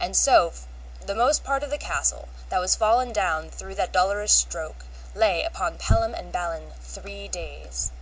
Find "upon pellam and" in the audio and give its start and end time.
5.44-6.32